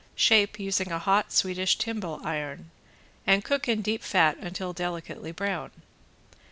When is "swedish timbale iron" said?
1.31-2.71